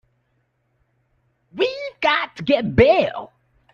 We've 1.55 2.01
got 2.01 2.35
to 2.37 2.43
get 2.43 2.75
bail. 2.75 3.31